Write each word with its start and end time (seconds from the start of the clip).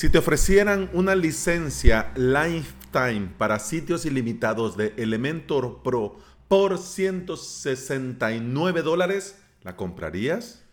Si 0.00 0.08
te 0.08 0.16
ofrecieran 0.16 0.88
una 0.94 1.14
licencia 1.14 2.10
lifetime 2.16 3.28
para 3.36 3.58
sitios 3.58 4.06
ilimitados 4.06 4.78
de 4.78 4.94
Elementor 4.96 5.82
Pro 5.82 6.16
por 6.48 6.78
169 6.78 8.80
dólares, 8.80 9.36
¿la 9.60 9.76
comprarías? 9.76 10.64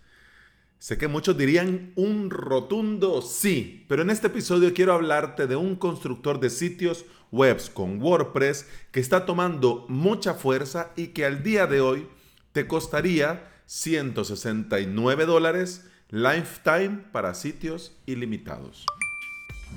Sé 0.79 0.97
que 0.97 1.09
muchos 1.09 1.37
dirían 1.37 1.91
un 1.97 2.29
rotundo 2.29 3.21
sí, 3.21 3.85
pero 3.89 4.01
en 4.01 4.11
este 4.11 4.27
episodio 4.27 4.73
quiero 4.73 4.93
hablarte 4.93 5.46
de 5.46 5.57
un 5.57 5.75
constructor 5.75 6.39
de 6.39 6.49
sitios 6.49 7.03
webs 7.29 7.69
con 7.69 8.01
WordPress 8.01 8.65
que 8.94 9.01
está 9.01 9.25
tomando 9.25 9.85
mucha 9.89 10.35
fuerza 10.35 10.94
y 10.96 11.07
que 11.07 11.25
al 11.25 11.44
día 11.44 11.67
de 11.67 11.81
hoy 11.81 12.07
te 12.53 12.65
costaría 12.65 13.51
169 13.65 15.25
dólares 15.25 15.85
lifetime 16.12 16.99
para 17.12 17.34
sitios 17.34 17.91
ilimitados. 18.05 18.85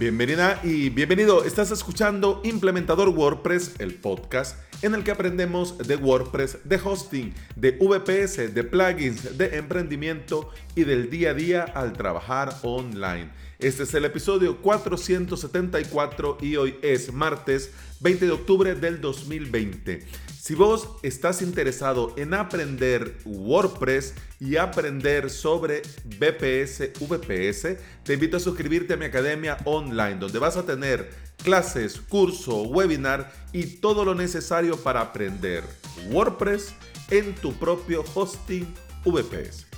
Bienvenida 0.00 0.58
y 0.64 0.88
bienvenido. 0.88 1.44
Estás 1.44 1.70
escuchando 1.72 2.40
Implementador 2.42 3.10
WordPress, 3.10 3.74
el 3.80 3.96
podcast 3.96 4.56
en 4.80 4.94
el 4.94 5.04
que 5.04 5.10
aprendemos 5.10 5.76
de 5.76 5.96
WordPress, 5.96 6.56
de 6.64 6.80
hosting, 6.82 7.34
de 7.54 7.72
VPS, 7.72 8.54
de 8.54 8.64
plugins, 8.64 9.36
de 9.36 9.58
emprendimiento 9.58 10.48
y 10.74 10.84
del 10.84 11.10
día 11.10 11.32
a 11.32 11.34
día 11.34 11.62
al 11.64 11.92
trabajar 11.92 12.56
online. 12.62 13.28
Este 13.58 13.82
es 13.82 13.92
el 13.92 14.06
episodio 14.06 14.62
474 14.62 16.38
y 16.40 16.56
hoy 16.56 16.76
es 16.80 17.12
martes 17.12 17.70
20 18.00 18.24
de 18.24 18.32
octubre 18.32 18.74
del 18.74 19.02
2020. 19.02 20.06
Si 20.42 20.54
vos 20.54 20.88
estás 21.02 21.42
interesado 21.42 22.14
en 22.16 22.32
aprender 22.32 23.18
WordPress 23.26 24.14
y 24.40 24.56
aprender 24.56 25.28
sobre 25.28 25.82
BPS, 26.18 26.92
VPS, 26.98 27.76
te 28.02 28.14
invito 28.14 28.38
a 28.38 28.40
suscribirte 28.40 28.94
a 28.94 28.96
mi 28.96 29.04
academia 29.04 29.58
online, 29.66 30.14
donde 30.14 30.38
vas 30.38 30.56
a 30.56 30.64
tener 30.64 31.10
clases, 31.44 32.00
curso, 32.00 32.62
webinar 32.62 33.30
y 33.52 33.66
todo 33.66 34.02
lo 34.02 34.14
necesario 34.14 34.78
para 34.78 35.02
aprender 35.02 35.62
WordPress 36.08 36.72
en 37.10 37.34
tu 37.34 37.52
propio 37.52 38.02
hosting 38.14 38.66
VPS. 39.04 39.69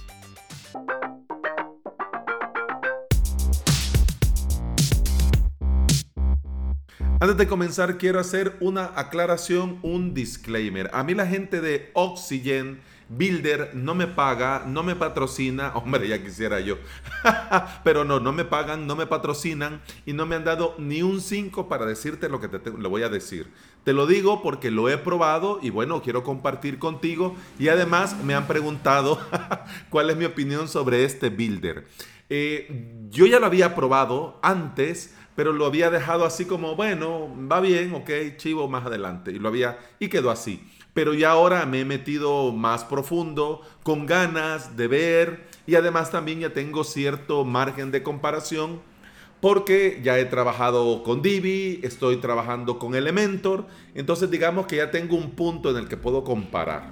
Antes 7.22 7.36
de 7.36 7.46
comenzar, 7.46 7.98
quiero 7.98 8.18
hacer 8.18 8.56
una 8.58 8.94
aclaración, 8.96 9.78
un 9.82 10.12
disclaimer. 10.12 10.90
A 10.92 11.04
mí 11.04 11.14
la 11.14 11.24
gente 11.24 11.60
de 11.60 11.88
Oxygen 11.92 12.80
Builder 13.08 13.70
no 13.74 13.94
me 13.94 14.08
paga, 14.08 14.64
no 14.66 14.82
me 14.82 14.96
patrocina, 14.96 15.70
hombre, 15.76 16.08
ya 16.08 16.20
quisiera 16.20 16.58
yo. 16.58 16.78
Pero 17.84 18.02
no, 18.04 18.18
no 18.18 18.32
me 18.32 18.44
pagan, 18.44 18.88
no 18.88 18.96
me 18.96 19.06
patrocinan 19.06 19.82
y 20.04 20.14
no 20.14 20.26
me 20.26 20.34
han 20.34 20.42
dado 20.42 20.74
ni 20.78 21.02
un 21.02 21.20
5 21.20 21.68
para 21.68 21.86
decirte 21.86 22.28
lo 22.28 22.40
que 22.40 22.48
te, 22.48 22.72
lo 22.72 22.90
voy 22.90 23.04
a 23.04 23.08
decir. 23.08 23.46
Te 23.84 23.92
lo 23.92 24.08
digo 24.08 24.42
porque 24.42 24.72
lo 24.72 24.88
he 24.88 24.98
probado 24.98 25.60
y 25.62 25.70
bueno, 25.70 26.02
quiero 26.02 26.24
compartir 26.24 26.80
contigo 26.80 27.36
y 27.56 27.68
además 27.68 28.16
me 28.24 28.34
han 28.34 28.48
preguntado 28.48 29.20
cuál 29.90 30.10
es 30.10 30.16
mi 30.16 30.24
opinión 30.24 30.66
sobre 30.66 31.04
este 31.04 31.30
builder. 31.30 31.86
Eh, 32.34 33.06
yo 33.10 33.26
ya 33.26 33.38
lo 33.38 33.46
había 33.46 33.74
probado 33.76 34.40
antes 34.42 35.14
pero 35.34 35.52
lo 35.52 35.66
había 35.66 35.90
dejado 35.90 36.24
así 36.24 36.44
como, 36.44 36.76
bueno, 36.76 37.28
va 37.50 37.60
bien, 37.60 37.94
ok, 37.94 38.10
chivo 38.36 38.68
más 38.68 38.86
adelante. 38.86 39.32
Y 39.32 39.38
lo 39.38 39.48
había, 39.48 39.78
y 39.98 40.08
quedó 40.08 40.30
así. 40.30 40.62
Pero 40.94 41.14
ya 41.14 41.30
ahora 41.30 41.64
me 41.64 41.80
he 41.80 41.84
metido 41.84 42.52
más 42.52 42.84
profundo, 42.84 43.62
con 43.82 44.04
ganas 44.06 44.76
de 44.76 44.88
ver, 44.88 45.46
y 45.66 45.74
además 45.76 46.10
también 46.10 46.40
ya 46.40 46.52
tengo 46.52 46.84
cierto 46.84 47.44
margen 47.44 47.90
de 47.90 48.02
comparación, 48.02 48.80
porque 49.40 50.00
ya 50.04 50.18
he 50.18 50.24
trabajado 50.26 51.02
con 51.02 51.22
Divi, 51.22 51.80
estoy 51.82 52.18
trabajando 52.18 52.78
con 52.78 52.94
Elementor, 52.94 53.66
entonces 53.94 54.30
digamos 54.30 54.66
que 54.66 54.76
ya 54.76 54.90
tengo 54.90 55.16
un 55.16 55.30
punto 55.30 55.70
en 55.70 55.78
el 55.78 55.88
que 55.88 55.96
puedo 55.96 56.22
comparar. 56.22 56.90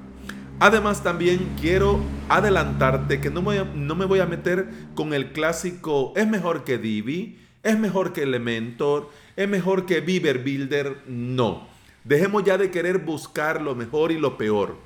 Además 0.58 1.02
también 1.02 1.54
quiero 1.60 2.00
adelantarte 2.28 3.20
que 3.20 3.30
no 3.30 3.40
me, 3.40 3.64
no 3.74 3.94
me 3.94 4.04
voy 4.04 4.18
a 4.20 4.26
meter 4.26 4.68
con 4.94 5.14
el 5.14 5.32
clásico, 5.32 6.12
es 6.16 6.26
mejor 6.26 6.64
que 6.64 6.76
Divi, 6.76 7.38
¿Es 7.62 7.78
mejor 7.78 8.12
que 8.12 8.22
Elementor? 8.22 9.10
¿Es 9.36 9.48
mejor 9.48 9.84
que 9.84 10.00
Beaver 10.00 10.38
Builder? 10.38 11.02
No. 11.06 11.68
Dejemos 12.04 12.42
ya 12.44 12.56
de 12.56 12.70
querer 12.70 12.98
buscar 12.98 13.60
lo 13.60 13.74
mejor 13.74 14.12
y 14.12 14.18
lo 14.18 14.38
peor. 14.38 14.78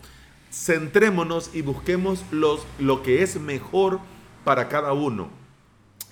Centrémonos 0.50 1.54
y 1.54 1.62
busquemos 1.62 2.24
los, 2.32 2.66
lo 2.80 3.02
que 3.02 3.22
es 3.22 3.38
mejor 3.40 4.00
para 4.44 4.68
cada 4.68 4.92
uno. 4.92 5.30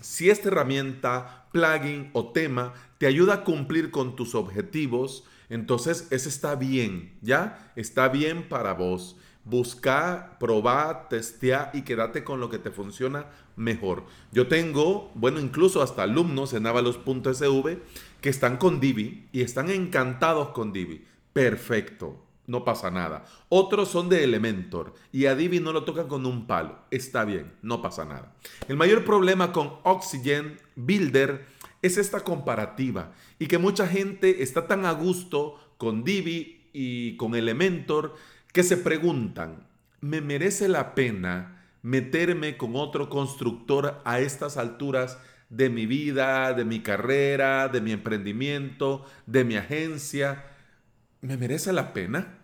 Si 0.00 0.31
esta 0.31 0.49
herramienta, 0.49 1.47
plugin 1.53 2.11
o 2.12 2.31
tema 2.31 2.75
te 2.99 3.06
ayuda 3.06 3.34
a 3.34 3.44
cumplir 3.44 3.91
con 3.91 4.15
tus 4.15 4.34
objetivos, 4.34 5.25
entonces 5.49 6.06
ese 6.11 6.29
está 6.29 6.55
bien, 6.55 7.12
¿ya? 7.21 7.73
Está 7.77 8.09
bien 8.09 8.49
para 8.49 8.73
vos. 8.73 9.17
Busca, 9.45 10.37
probá, 10.39 11.09
testea 11.09 11.71
y 11.75 11.83
quédate 11.83 12.23
con 12.23 12.41
lo 12.41 12.49
que 12.49 12.59
te 12.59 12.71
funciona 12.71 13.27
mejor. 13.57 14.05
Yo 14.31 14.47
tengo, 14.47 15.11
bueno, 15.15 15.41
incluso 15.41 15.83
hasta 15.83 16.05
alumnos 16.05 16.53
en 16.53 16.67
avalos.sv 16.67 17.79
que 18.21 18.29
están 18.29 18.57
con 18.57 18.81
Divi 18.81 19.29
y 19.33 19.43
están 19.43 19.71
encantados 19.71 20.51
con 20.51 20.73
Divi. 20.73 21.05
Perfecto, 21.33 22.23
no 22.47 22.65
pasa 22.65 22.91
nada. 22.91 23.25
Otros 23.49 23.89
son 23.89 24.09
de 24.09 24.25
Elementor 24.25 24.95
y 25.11 25.27
a 25.27 25.35
Divi 25.35 25.61
no 25.61 25.73
lo 25.73 25.85
tocan 25.85 26.09
con 26.09 26.27
un 26.27 26.47
palo. 26.47 26.79
Está 26.91 27.25
bien, 27.25 27.53
no 27.63 27.83
pasa 27.83 28.05
nada. 28.05 28.35
El 28.69 28.77
mayor 28.77 29.05
problema 29.05 29.53
con 29.53 29.73
Oxygen 29.83 30.61
Builder 30.77 31.47
es 31.83 31.99
esta 31.99 32.21
comparativa 32.21 33.13
y 33.39 33.47
que 33.47 33.59
mucha 33.59 33.89
gente 33.89 34.43
está 34.43 34.67
tan 34.69 34.87
a 34.87 34.93
gusto 34.93 35.57
con 35.79 36.05
Divi 36.05 36.69
y 36.73 37.17
con 37.17 37.35
Elementor 37.35 38.15
que 38.53 38.63
se 38.63 38.77
preguntan, 38.77 39.67
¿me 40.01 40.21
merece 40.21 40.69
la 40.69 40.95
pena 40.95 41.65
meterme 41.83 42.57
con 42.57 42.77
otro 42.77 43.09
constructor 43.09 44.01
a 44.05 44.21
estas 44.21 44.57
alturas 44.57 45.19
de 45.49 45.69
mi 45.71 45.87
vida, 45.87 46.53
de 46.53 46.65
mi 46.65 46.81
carrera, 46.81 47.69
de 47.69 47.81
mi 47.81 47.93
emprendimiento, 47.93 49.05
de 49.27 49.45
mi 49.45 49.57
agencia? 49.57 50.45
¿Me 51.23 51.37
merece 51.37 51.73
la 51.73 51.93
pena? 51.93 52.39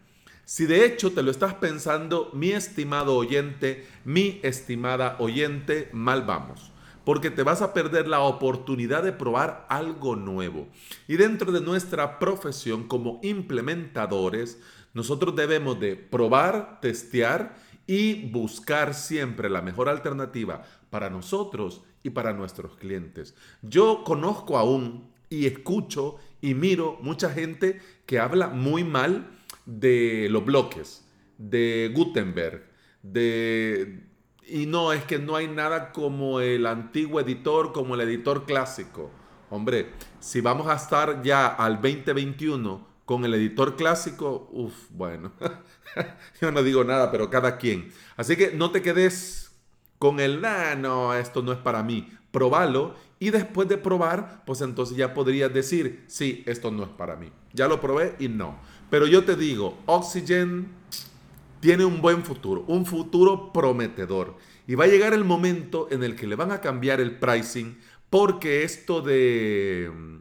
Si 0.44 0.64
de 0.64 0.86
hecho 0.86 1.12
te 1.12 1.22
lo 1.22 1.30
estás 1.30 1.54
pensando, 1.54 2.30
mi 2.32 2.52
estimado 2.52 3.14
oyente, 3.14 3.86
mi 4.04 4.40
estimada 4.42 5.16
oyente, 5.18 5.90
mal 5.92 6.22
vamos 6.22 6.72
porque 7.08 7.30
te 7.30 7.42
vas 7.42 7.62
a 7.62 7.72
perder 7.72 8.06
la 8.06 8.20
oportunidad 8.20 9.02
de 9.02 9.12
probar 9.12 9.64
algo 9.70 10.14
nuevo. 10.14 10.68
Y 11.06 11.16
dentro 11.16 11.52
de 11.52 11.62
nuestra 11.62 12.18
profesión 12.18 12.86
como 12.86 13.18
implementadores, 13.22 14.58
nosotros 14.94 15.36
debemos 15.36 15.78
de 15.78 15.96
probar, 15.96 16.80
testear 16.80 17.56
y 17.86 18.30
buscar 18.30 18.94
siempre 18.94 19.48
la 19.48 19.62
mejor 19.62 19.88
alternativa 19.88 20.62
para 20.90 21.10
nosotros 21.10 21.82
y 22.02 22.10
para 22.10 22.32
nuestros 22.32 22.76
clientes. 22.76 23.34
Yo 23.62 24.04
conozco 24.04 24.58
aún 24.58 25.10
y 25.30 25.46
escucho 25.46 26.16
y 26.40 26.54
miro 26.54 26.98
mucha 27.00 27.30
gente 27.30 27.80
que 28.06 28.18
habla 28.18 28.48
muy 28.48 28.84
mal 28.84 29.30
de 29.66 30.28
los 30.30 30.44
bloques, 30.44 31.06
de 31.36 31.92
Gutenberg, 31.94 32.64
de... 33.02 34.04
Y 34.46 34.64
no, 34.64 34.94
es 34.94 35.04
que 35.04 35.18
no 35.18 35.36
hay 35.36 35.46
nada 35.46 35.92
como 35.92 36.40
el 36.40 36.64
antiguo 36.66 37.20
editor, 37.20 37.72
como 37.72 37.94
el 37.94 38.00
editor 38.00 38.46
clásico. 38.46 39.10
Hombre, 39.50 39.90
si 40.20 40.40
vamos 40.40 40.68
a 40.68 40.74
estar 40.74 41.22
ya 41.22 41.48
al 41.48 41.82
2021 41.82 42.87
con 43.08 43.24
el 43.24 43.32
editor 43.32 43.74
clásico, 43.74 44.50
uff, 44.52 44.90
bueno, 44.90 45.32
yo 46.42 46.52
no 46.52 46.62
digo 46.62 46.84
nada, 46.84 47.10
pero 47.10 47.30
cada 47.30 47.56
quien. 47.56 47.90
Así 48.18 48.36
que 48.36 48.52
no 48.52 48.70
te 48.70 48.82
quedes 48.82 49.50
con 49.98 50.20
el, 50.20 50.44
ah, 50.44 50.74
no, 50.74 51.14
esto 51.14 51.40
no 51.40 51.52
es 51.52 51.58
para 51.58 51.82
mí. 51.82 52.12
Probalo 52.30 52.96
y 53.18 53.30
después 53.30 53.66
de 53.66 53.78
probar, 53.78 54.42
pues 54.44 54.60
entonces 54.60 54.94
ya 54.94 55.14
podrías 55.14 55.50
decir, 55.54 56.04
sí, 56.06 56.42
esto 56.44 56.70
no 56.70 56.82
es 56.82 56.90
para 56.90 57.16
mí. 57.16 57.32
Ya 57.54 57.66
lo 57.66 57.80
probé 57.80 58.14
y 58.18 58.28
no. 58.28 58.58
Pero 58.90 59.06
yo 59.06 59.24
te 59.24 59.36
digo, 59.36 59.78
Oxygen 59.86 60.68
tiene 61.60 61.86
un 61.86 62.02
buen 62.02 62.22
futuro, 62.22 62.66
un 62.66 62.84
futuro 62.84 63.54
prometedor. 63.54 64.36
Y 64.66 64.74
va 64.74 64.84
a 64.84 64.88
llegar 64.88 65.14
el 65.14 65.24
momento 65.24 65.88
en 65.90 66.02
el 66.02 66.14
que 66.14 66.26
le 66.26 66.36
van 66.36 66.52
a 66.52 66.60
cambiar 66.60 67.00
el 67.00 67.18
pricing 67.18 67.78
porque 68.10 68.64
esto 68.64 69.00
de 69.00 69.90
mm, 69.90 70.16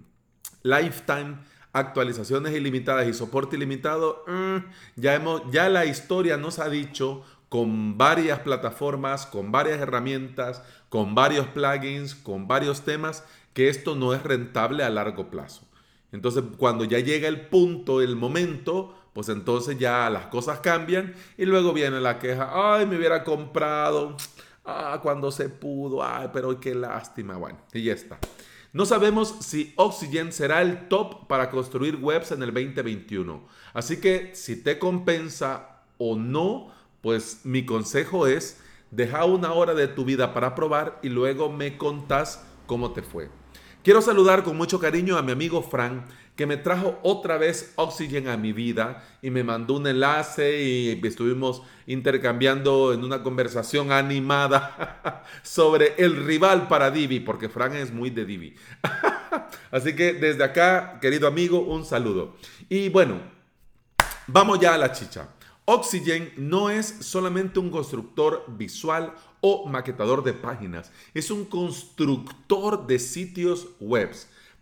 lifetime 0.63 1.35
actualizaciones 1.79 2.53
ilimitadas 2.56 3.07
y 3.07 3.13
soporte 3.13 3.56
ilimitado, 3.56 4.24
mm, 4.27 4.57
ya, 4.95 5.15
hemos, 5.15 5.41
ya 5.51 5.69
la 5.69 5.85
historia 5.85 6.38
nos 6.38 6.59
ha 6.59 6.69
dicho 6.69 7.24
con 7.50 7.97
varias 7.97 8.39
plataformas, 8.39 9.25
con 9.25 9.51
varias 9.51 9.79
herramientas, 9.79 10.62
con 10.89 11.15
varios 11.15 11.47
plugins, 11.47 12.15
con 12.15 12.47
varios 12.47 12.81
temas, 12.81 13.24
que 13.53 13.69
esto 13.69 13.95
no 13.95 14.13
es 14.13 14.24
rentable 14.24 14.83
a 14.83 14.89
largo 14.89 15.29
plazo. 15.29 15.68
Entonces, 16.12 16.44
cuando 16.57 16.83
ya 16.83 17.00
llega 17.00 17.27
el 17.27 17.47
punto, 17.47 18.01
el 18.01 18.15
momento, 18.15 18.95
pues 19.13 19.30
entonces 19.30 19.77
ya 19.77 20.09
las 20.09 20.27
cosas 20.27 20.59
cambian 20.59 21.13
y 21.38 21.45
luego 21.45 21.73
viene 21.73 22.00
la 22.00 22.19
queja, 22.19 22.51
ay, 22.53 22.85
me 22.85 22.97
hubiera 22.97 23.23
comprado, 23.23 24.15
ah, 24.63 25.00
cuando 25.01 25.31
se 25.31 25.50
pudo, 25.50 26.03
ay, 26.03 26.30
pero 26.31 26.59
qué 26.59 26.75
lástima, 26.75 27.35
bueno, 27.35 27.59
y 27.73 27.83
ya 27.83 27.94
está. 27.94 28.19
No 28.73 28.85
sabemos 28.85 29.35
si 29.41 29.73
Oxygen 29.75 30.31
será 30.31 30.61
el 30.61 30.87
top 30.87 31.27
para 31.27 31.49
construir 31.49 31.95
webs 31.95 32.31
en 32.31 32.43
el 32.43 32.53
2021. 32.53 33.41
Así 33.73 33.97
que 33.97 34.31
si 34.35 34.61
te 34.61 34.77
compensa 34.77 35.81
o 35.97 36.15
no, 36.15 36.71
pues 37.01 37.41
mi 37.43 37.65
consejo 37.65 38.27
es 38.27 38.59
deja 38.91 39.25
una 39.25 39.53
hora 39.53 39.73
de 39.73 39.87
tu 39.87 40.05
vida 40.05 40.33
para 40.33 40.55
probar 40.55 40.99
y 41.01 41.09
luego 41.09 41.51
me 41.51 41.77
contás 41.77 42.45
cómo 42.65 42.91
te 42.91 43.01
fue. 43.01 43.29
Quiero 43.87 44.01
saludar 44.01 44.43
con 44.43 44.57
mucho 44.57 44.81
cariño 44.81 45.17
a 45.17 45.21
mi 45.21 45.31
amigo 45.31 45.61
Frank, 45.61 46.03
que 46.35 46.45
me 46.45 46.57
trajo 46.57 46.99
otra 47.03 47.37
vez 47.37 47.71
Oxygen 47.77 48.27
a 48.27 48.35
mi 48.35 48.51
vida 48.51 49.01
y 49.21 49.29
me 49.29 49.45
mandó 49.45 49.75
un 49.75 49.87
enlace 49.87 50.61
y 50.61 51.01
estuvimos 51.07 51.61
intercambiando 51.85 52.91
en 52.91 53.05
una 53.05 53.23
conversación 53.23 53.93
animada 53.93 55.23
sobre 55.41 55.93
el 55.99 56.25
rival 56.25 56.67
para 56.67 56.91
Divi, 56.91 57.21
porque 57.21 57.47
Frank 57.47 57.75
es 57.75 57.93
muy 57.93 58.09
de 58.09 58.25
Divi. 58.25 58.55
Así 59.71 59.95
que 59.95 60.11
desde 60.11 60.43
acá, 60.43 60.99
querido 60.99 61.25
amigo, 61.25 61.61
un 61.61 61.85
saludo. 61.85 62.35
Y 62.67 62.89
bueno, 62.89 63.21
vamos 64.27 64.59
ya 64.59 64.73
a 64.73 64.77
la 64.77 64.91
chicha. 64.91 65.29
Oxygen 65.63 66.33
no 66.35 66.69
es 66.69 66.87
solamente 66.87 67.59
un 67.59 67.69
constructor 67.69 68.43
visual 68.49 69.13
o 69.41 69.67
maquetador 69.67 70.23
de 70.23 70.33
páginas, 70.33 70.91
es 71.13 71.31
un 71.31 71.45
constructor 71.45 72.87
de 72.87 72.99
sitios 72.99 73.69
web 73.79 74.11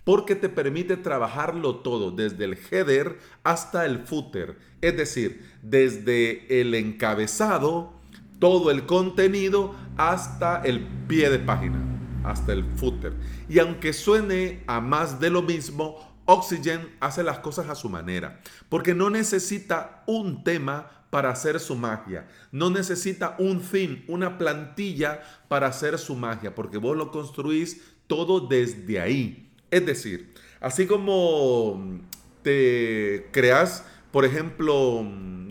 porque 0.05 0.35
te 0.35 0.49
permite 0.49 0.97
trabajarlo 0.97 1.77
todo, 1.77 2.11
desde 2.11 2.45
el 2.45 2.57
header 2.71 3.17
hasta 3.43 3.85
el 3.85 3.99
footer, 3.99 4.57
es 4.81 4.95
decir, 4.95 5.43
desde 5.63 6.61
el 6.61 6.75
encabezado, 6.75 7.91
todo 8.39 8.69
el 8.69 8.85
contenido 8.85 9.75
hasta 9.97 10.61
el 10.63 10.81
pie 11.07 11.29
de 11.31 11.39
página, 11.39 11.79
hasta 12.23 12.53
el 12.53 12.63
footer. 12.75 13.13
Y 13.49 13.57
aunque 13.57 13.93
suene 13.93 14.63
a 14.67 14.79
más 14.79 15.19
de 15.19 15.31
lo 15.31 15.41
mismo, 15.41 16.14
Oxygen 16.25 16.95
hace 16.99 17.23
las 17.23 17.39
cosas 17.39 17.69
a 17.69 17.75
su 17.75 17.89
manera, 17.89 18.41
porque 18.69 18.93
no 18.95 19.09
necesita 19.09 20.03
un 20.07 20.43
tema 20.43 21.05
para 21.09 21.29
hacer 21.29 21.59
su 21.59 21.75
magia. 21.75 22.27
No 22.51 22.69
necesita 22.69 23.35
un 23.39 23.61
fin, 23.61 24.03
una 24.07 24.37
plantilla 24.37 25.21
para 25.47 25.67
hacer 25.67 25.97
su 25.97 26.15
magia, 26.15 26.55
porque 26.55 26.77
vos 26.77 26.97
lo 26.97 27.11
construís 27.11 27.81
todo 28.07 28.41
desde 28.41 28.99
ahí. 28.99 29.49
Es 29.71 29.85
decir, 29.85 30.33
así 30.59 30.87
como 30.87 32.01
te 32.41 33.29
creas, 33.31 33.85
por 34.11 34.25
ejemplo, 34.25 35.05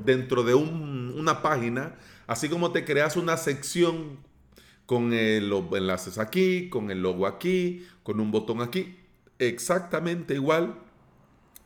dentro 0.04 0.42
de 0.42 0.54
una 0.54 1.40
página, 1.40 1.94
así 2.26 2.48
como 2.48 2.72
te 2.72 2.84
creas 2.84 3.16
una 3.16 3.36
sección 3.36 4.18
con 4.86 5.10
los 5.48 5.64
enlaces 5.72 6.18
aquí, 6.18 6.68
con 6.68 6.90
el 6.90 7.00
logo 7.00 7.26
aquí, 7.26 7.86
con 8.02 8.20
un 8.20 8.30
botón 8.30 8.60
aquí, 8.60 8.98
exactamente 9.38 10.34
igual, 10.34 10.78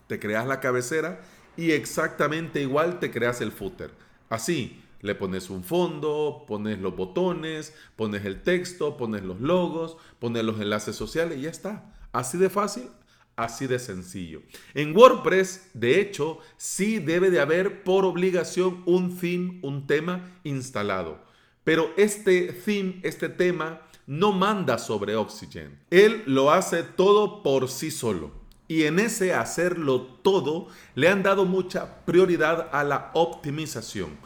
te 0.07 0.19
creas 0.19 0.47
la 0.47 0.61
cabecera 0.61 1.21
y 1.57 1.73
exactamente 1.73 2.63
igual 2.63 2.99
te 2.99 3.11
creas 3.11 3.41
el 3.41 3.53
footer. 3.53 3.91
Así, 4.29 4.83
le 5.01 5.15
pones 5.15 5.49
un 5.51 5.63
fondo, 5.63 6.45
pones 6.47 6.79
los 6.81 6.97
botones, 6.97 7.75
pones 7.97 8.25
el 8.25 8.43
texto, 8.43 8.97
pones 8.97 9.23
los 9.23 9.41
logos, 9.41 9.97
pones 10.19 10.45
los 10.45 10.61
enlaces 10.61 10.97
sociales 10.97 11.39
y 11.39 11.43
ya 11.43 11.51
está. 11.51 11.95
Así 12.13 12.37
de 12.39 12.51
fácil, 12.51 12.89
así 13.37 13.67
de 13.67 13.79
sencillo. 13.79 14.43
En 14.75 14.97
WordPress, 14.97 15.71
de 15.75 16.01
hecho, 16.01 16.39
sí 16.57 16.99
debe 16.99 17.31
de 17.31 17.41
haber 17.41 17.85
por 17.85 18.05
obligación 18.05 18.83
un 18.87 19.17
theme, 19.17 19.61
un 19.63 19.87
tema 19.87 20.41
instalado. 20.43 21.23
Pero 21.63 21.93
este 21.97 22.53
theme, 22.53 23.01
este 23.03 23.29
tema, 23.29 23.83
no 24.09 24.33
manda 24.33 24.79
sobre 24.79 25.15
Oxygen. 25.17 25.79
Él 25.91 26.23
lo 26.27 26.51
hace 26.51 26.83
todo 26.83 27.43
por 27.43 27.69
sí 27.69 27.91
solo. 27.91 28.33
Y 28.67 28.85
en 28.85 28.99
ese 28.99 29.35
hacerlo 29.35 30.01
todo 30.23 30.69
le 30.95 31.09
han 31.09 31.23
dado 31.23 31.45
mucha 31.45 32.05
prioridad 32.07 32.71
a 32.73 32.85
la 32.85 33.11
optimización. 33.13 34.17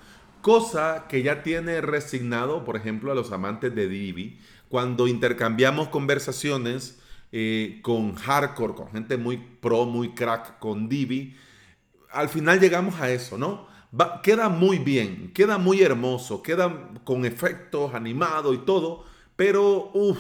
Cosa 0.41 1.07
que 1.09 1.25
ya 1.25 1.43
tiene 1.43 1.81
resignado, 1.81 2.65
por 2.65 2.77
ejemplo, 2.77 3.11
a 3.11 3.17
los 3.17 3.33
amantes 3.33 3.75
de 3.75 3.89
Divi. 3.89 4.39
Cuando 4.69 5.09
intercambiamos 5.09 5.89
conversaciones 5.89 7.01
eh, 7.33 7.81
con 7.83 8.15
hardcore, 8.15 8.75
con 8.75 8.91
gente 8.93 9.17
muy 9.17 9.37
pro, 9.37 9.85
muy 9.85 10.15
crack 10.15 10.61
con 10.61 10.89
Divi, 10.89 11.37
al 12.13 12.29
final 12.29 12.61
llegamos 12.61 13.01
a 13.01 13.11
eso, 13.11 13.37
¿no? 13.37 13.67
queda 14.23 14.49
muy 14.49 14.79
bien, 14.79 15.33
queda 15.35 15.59
muy 15.59 15.83
hermoso, 15.83 16.43
queda 16.43 16.91
con 17.05 17.25
efectos 17.25 17.95
animados 17.95 18.55
y 18.55 18.59
todo, 18.59 19.05
pero 19.43 19.91
uff, 19.93 20.19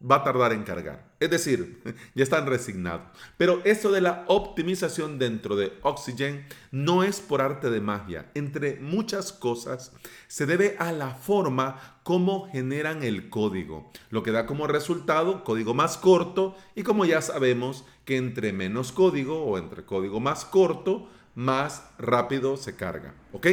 va 0.00 0.14
a 0.14 0.22
tardar 0.22 0.52
en 0.52 0.62
cargar. 0.62 1.10
Es 1.18 1.28
decir, 1.28 1.82
ya 2.14 2.22
están 2.22 2.46
resignados. 2.46 3.08
Pero 3.36 3.60
eso 3.64 3.90
de 3.90 4.00
la 4.00 4.24
optimización 4.28 5.18
dentro 5.18 5.56
de 5.56 5.72
Oxygen 5.82 6.46
no 6.70 7.02
es 7.02 7.18
por 7.18 7.42
arte 7.42 7.68
de 7.68 7.80
magia. 7.80 8.30
Entre 8.34 8.76
muchas 8.76 9.32
cosas, 9.32 9.92
se 10.28 10.46
debe 10.46 10.76
a 10.78 10.92
la 10.92 11.16
forma 11.16 11.98
como 12.04 12.48
generan 12.48 13.02
el 13.02 13.28
código, 13.28 13.90
lo 14.10 14.22
que 14.22 14.30
da 14.30 14.46
como 14.46 14.68
resultado 14.68 15.42
código 15.42 15.74
más 15.74 15.96
corto 15.96 16.56
y 16.76 16.84
como 16.84 17.06
ya 17.06 17.20
sabemos 17.22 17.84
que 18.04 18.18
entre 18.18 18.52
menos 18.52 18.92
código 18.92 19.42
o 19.46 19.58
entre 19.58 19.84
código 19.84 20.20
más 20.20 20.44
corto, 20.44 21.08
más 21.34 21.90
rápido 21.98 22.56
se 22.56 22.76
carga. 22.76 23.14
¿Ok? 23.32 23.48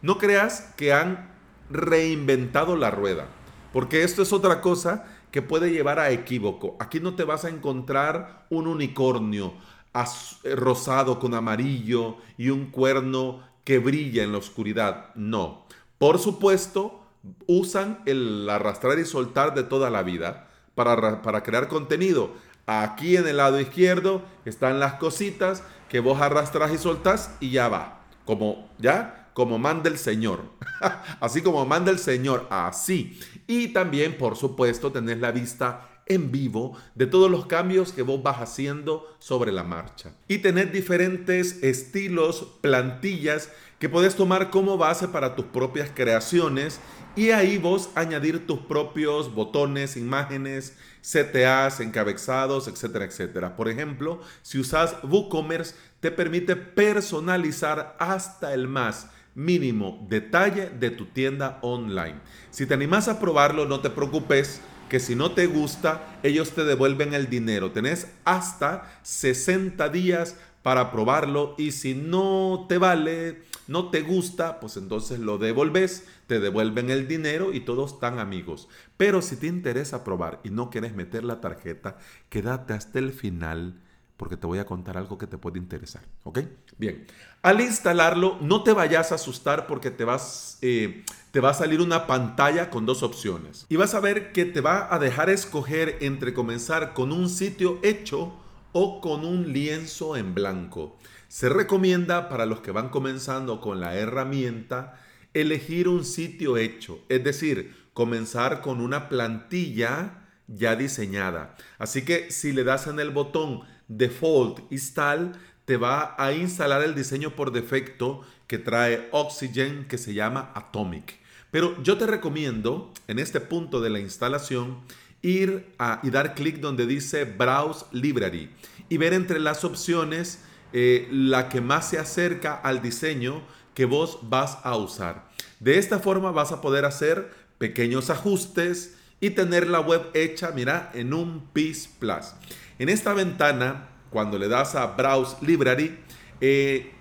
No 0.00 0.16
creas 0.16 0.72
que 0.78 0.94
han 0.94 1.28
reinventado 1.68 2.74
la 2.76 2.90
rueda, 2.90 3.28
porque 3.72 4.02
esto 4.02 4.22
es 4.22 4.32
otra 4.32 4.60
cosa 4.60 5.04
que 5.30 5.42
puede 5.42 5.70
llevar 5.70 5.98
a 5.98 6.10
equívoco. 6.10 6.76
Aquí 6.80 7.00
no 7.00 7.14
te 7.14 7.24
vas 7.24 7.44
a 7.44 7.48
encontrar 7.48 8.46
un 8.50 8.66
unicornio 8.66 9.54
eh, 9.94 10.54
rosado 10.56 11.18
con 11.18 11.34
amarillo 11.34 12.16
y 12.36 12.50
un 12.50 12.66
cuerno 12.66 13.42
que 13.64 13.78
brilla 13.78 14.22
en 14.22 14.32
la 14.32 14.38
oscuridad. 14.38 15.14
No. 15.14 15.64
Por 15.98 16.18
supuesto, 16.18 17.04
usan 17.46 18.00
el 18.06 18.48
arrastrar 18.48 18.98
y 18.98 19.04
soltar 19.04 19.54
de 19.54 19.64
toda 19.64 19.90
la 19.90 20.02
vida 20.02 20.48
para, 20.74 21.22
para 21.22 21.42
crear 21.42 21.68
contenido. 21.68 22.32
Aquí 22.66 23.16
en 23.16 23.26
el 23.26 23.36
lado 23.36 23.60
izquierdo 23.60 24.22
están 24.44 24.80
las 24.80 24.94
cositas 24.94 25.62
que 25.88 26.00
vos 26.00 26.20
arrastras 26.20 26.72
y 26.72 26.78
soltás 26.78 27.36
y 27.40 27.50
ya 27.50 27.68
va. 27.68 28.00
Como, 28.24 28.68
¿ya? 28.78 29.19
Como 29.34 29.58
manda 29.58 29.88
el 29.88 29.98
Señor. 29.98 30.44
así 31.20 31.42
como 31.42 31.64
manda 31.66 31.90
el 31.90 31.98
Señor, 31.98 32.46
así. 32.50 33.18
Y 33.46 33.68
también, 33.68 34.16
por 34.16 34.36
supuesto, 34.36 34.92
tener 34.92 35.18
la 35.18 35.32
vista 35.32 35.88
en 36.10 36.32
vivo 36.32 36.76
de 36.96 37.06
todos 37.06 37.30
los 37.30 37.46
cambios 37.46 37.92
que 37.92 38.02
vos 38.02 38.20
vas 38.22 38.38
haciendo 38.38 39.16
sobre 39.20 39.52
la 39.52 39.62
marcha. 39.62 40.12
Y 40.26 40.38
tener 40.38 40.72
diferentes 40.72 41.62
estilos, 41.62 42.58
plantillas 42.60 43.50
que 43.78 43.88
puedes 43.88 44.16
tomar 44.16 44.50
como 44.50 44.76
base 44.76 45.08
para 45.08 45.36
tus 45.36 45.46
propias 45.46 45.90
creaciones 45.94 46.80
y 47.16 47.30
ahí 47.30 47.58
vos 47.58 47.90
añadir 47.94 48.46
tus 48.46 48.58
propios 48.58 49.34
botones, 49.34 49.96
imágenes, 49.96 50.76
CTAs, 51.00 51.80
encabezados, 51.80 52.68
etcétera, 52.68 53.04
etcétera. 53.04 53.56
Por 53.56 53.68
ejemplo, 53.68 54.20
si 54.42 54.58
usas 54.58 54.96
WooCommerce, 55.02 55.74
te 56.00 56.10
permite 56.10 56.56
personalizar 56.56 57.96
hasta 57.98 58.52
el 58.52 58.68
más 58.68 59.08
mínimo 59.44 60.06
detalle 60.08 60.70
de 60.70 60.90
tu 60.90 61.06
tienda 61.06 61.58
online. 61.62 62.20
Si 62.50 62.66
te 62.66 62.74
animas 62.74 63.08
a 63.08 63.18
probarlo, 63.18 63.66
no 63.66 63.80
te 63.80 63.90
preocupes 63.90 64.60
que 64.88 65.00
si 65.00 65.14
no 65.14 65.32
te 65.32 65.46
gusta, 65.46 66.18
ellos 66.22 66.50
te 66.50 66.64
devuelven 66.64 67.14
el 67.14 67.30
dinero. 67.30 67.70
Tenés 67.70 68.08
hasta 68.24 69.00
60 69.02 69.88
días 69.88 70.36
para 70.62 70.90
probarlo 70.92 71.54
y 71.56 71.72
si 71.72 71.94
no 71.94 72.66
te 72.68 72.76
vale, 72.76 73.42
no 73.66 73.90
te 73.90 74.02
gusta, 74.02 74.60
pues 74.60 74.76
entonces 74.76 75.18
lo 75.20 75.38
devolves, 75.38 76.06
te 76.26 76.38
devuelven 76.40 76.90
el 76.90 77.08
dinero 77.08 77.54
y 77.54 77.60
todos 77.60 77.94
están 77.94 78.18
amigos. 78.18 78.68
Pero 78.96 79.22
si 79.22 79.36
te 79.36 79.46
interesa 79.46 80.04
probar 80.04 80.40
y 80.44 80.50
no 80.50 80.68
quieres 80.70 80.94
meter 80.94 81.24
la 81.24 81.40
tarjeta, 81.40 81.96
quédate 82.28 82.74
hasta 82.74 82.98
el 82.98 83.12
final 83.12 83.80
porque 84.20 84.36
te 84.36 84.46
voy 84.46 84.58
a 84.58 84.66
contar 84.66 84.98
algo 84.98 85.16
que 85.16 85.26
te 85.26 85.38
puede 85.38 85.58
interesar. 85.58 86.02
¿Ok? 86.24 86.40
Bien. 86.76 87.06
Al 87.42 87.62
instalarlo, 87.62 88.36
no 88.42 88.62
te 88.62 88.74
vayas 88.74 89.12
a 89.12 89.14
asustar 89.14 89.66
porque 89.66 89.90
te 89.90 90.04
vas, 90.04 90.58
eh, 90.60 91.04
va 91.42 91.50
a 91.50 91.54
salir 91.54 91.80
una 91.80 92.06
pantalla 92.06 92.68
con 92.68 92.84
dos 92.84 93.02
opciones. 93.02 93.64
Y 93.70 93.76
vas 93.76 93.94
a 93.94 94.00
ver 94.00 94.32
que 94.32 94.44
te 94.44 94.60
va 94.60 94.94
a 94.94 94.98
dejar 94.98 95.30
escoger 95.30 95.96
entre 96.02 96.34
comenzar 96.34 96.92
con 96.92 97.12
un 97.12 97.30
sitio 97.30 97.78
hecho 97.82 98.34
o 98.72 99.00
con 99.00 99.24
un 99.24 99.54
lienzo 99.54 100.18
en 100.18 100.34
blanco. 100.34 100.98
Se 101.28 101.48
recomienda 101.48 102.28
para 102.28 102.44
los 102.44 102.60
que 102.60 102.72
van 102.72 102.90
comenzando 102.90 103.62
con 103.62 103.80
la 103.80 103.94
herramienta 103.94 105.00
elegir 105.32 105.88
un 105.88 106.04
sitio 106.04 106.58
hecho, 106.58 107.00
es 107.08 107.24
decir, 107.24 107.88
comenzar 107.94 108.60
con 108.60 108.82
una 108.82 109.08
plantilla 109.08 110.26
ya 110.46 110.76
diseñada. 110.76 111.56
Así 111.78 112.04
que 112.04 112.30
si 112.30 112.52
le 112.52 112.64
das 112.64 112.86
en 112.86 113.00
el 113.00 113.10
botón 113.10 113.62
default 113.88 114.60
install 114.70 115.32
te 115.70 115.76
va 115.76 116.16
a 116.18 116.32
instalar 116.32 116.82
el 116.82 116.96
diseño 116.96 117.36
por 117.36 117.52
defecto 117.52 118.22
que 118.48 118.58
trae 118.58 119.08
Oxygen 119.12 119.86
que 119.86 119.98
se 119.98 120.14
llama 120.14 120.50
Atomic. 120.56 121.16
Pero 121.52 121.80
yo 121.84 121.96
te 121.96 122.08
recomiendo 122.08 122.92
en 123.06 123.20
este 123.20 123.40
punto 123.40 123.80
de 123.80 123.88
la 123.88 124.00
instalación 124.00 124.78
ir 125.22 125.72
a, 125.78 126.00
y 126.02 126.10
dar 126.10 126.34
clic 126.34 126.56
donde 126.56 126.86
dice 126.86 127.24
Browse 127.24 127.84
Library 127.92 128.50
y 128.88 128.96
ver 128.96 129.12
entre 129.12 129.38
las 129.38 129.62
opciones 129.62 130.40
eh, 130.72 131.06
la 131.12 131.48
que 131.48 131.60
más 131.60 131.88
se 131.88 132.00
acerca 132.00 132.54
al 132.54 132.82
diseño 132.82 133.40
que 133.72 133.84
vos 133.84 134.18
vas 134.22 134.58
a 134.64 134.76
usar. 134.76 135.30
De 135.60 135.78
esta 135.78 136.00
forma 136.00 136.32
vas 136.32 136.50
a 136.50 136.60
poder 136.60 136.84
hacer 136.84 137.32
pequeños 137.58 138.10
ajustes 138.10 138.96
y 139.20 139.30
tener 139.30 139.68
la 139.68 139.78
web 139.78 140.10
hecha, 140.14 140.50
mira, 140.50 140.90
en 140.94 141.14
un 141.14 141.48
PIS 141.52 141.90
Plus. 142.00 142.34
En 142.80 142.88
esta 142.88 143.14
ventana, 143.14 143.89
cuando 144.10 144.38
le 144.38 144.48
das 144.48 144.74
a 144.74 144.86
Browse 144.86 145.36
Library, 145.40 145.98
eh, 146.40 146.92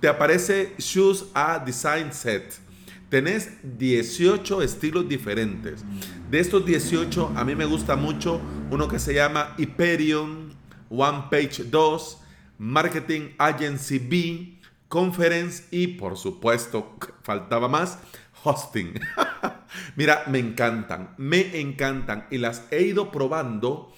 te 0.00 0.08
aparece 0.08 0.74
Choose 0.78 1.26
a 1.34 1.58
Design 1.58 2.12
Set. 2.12 2.60
Tenés 3.08 3.50
18 3.62 4.62
estilos 4.62 5.08
diferentes. 5.08 5.84
De 6.30 6.40
estos 6.40 6.64
18, 6.64 7.32
a 7.36 7.44
mí 7.44 7.54
me 7.54 7.66
gusta 7.66 7.94
mucho 7.94 8.40
uno 8.70 8.88
que 8.88 8.98
se 8.98 9.14
llama 9.14 9.54
Hyperion, 9.58 10.54
One 10.88 11.24
Page 11.30 11.64
2, 11.64 12.18
Marketing 12.58 13.34
Agency 13.38 13.98
B, 13.98 14.58
Conference 14.88 15.64
y 15.70 15.88
por 15.88 16.16
supuesto, 16.16 16.96
faltaba 17.22 17.68
más, 17.68 17.98
Hosting. 18.44 18.98
Mira, 19.96 20.24
me 20.26 20.38
encantan, 20.38 21.14
me 21.16 21.60
encantan 21.60 22.26
y 22.30 22.38
las 22.38 22.64
he 22.70 22.82
ido 22.82 23.10
probando 23.10 23.92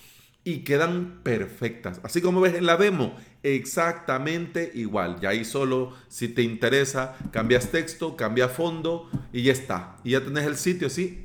y 0.44 0.58
quedan 0.58 1.20
perfectas. 1.22 2.00
Así 2.02 2.20
como 2.20 2.40
ves 2.40 2.54
en 2.54 2.66
la 2.66 2.76
demo, 2.76 3.14
exactamente 3.42 4.70
igual. 4.74 5.18
Y 5.22 5.26
ahí 5.26 5.44
solo, 5.44 5.92
si 6.08 6.28
te 6.28 6.42
interesa, 6.42 7.16
cambias 7.32 7.70
texto, 7.70 8.16
cambia 8.16 8.48
fondo 8.48 9.08
y 9.32 9.42
ya 9.42 9.52
está. 9.52 9.96
Y 10.04 10.10
ya 10.10 10.22
tenés 10.22 10.44
el 10.44 10.56
sitio 10.56 10.88
así 10.88 11.20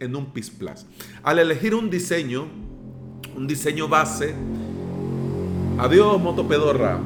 en 0.00 0.16
un 0.16 0.32
PIS 0.32 0.50
Plus. 0.50 0.86
Al 1.22 1.38
elegir 1.38 1.74
un 1.74 1.88
diseño, 1.88 2.48
un 3.36 3.46
diseño 3.46 3.88
base, 3.88 4.34
Adiós, 5.78 6.20
Motopedorra. 6.20 6.98